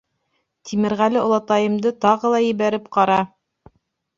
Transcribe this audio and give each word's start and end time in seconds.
Тимерғәле 0.69 1.21
олатайымды 1.25 1.91
тағы 2.07 2.33
ла 2.37 2.41
ебәреп 2.47 2.89
ҡара. 2.99 3.19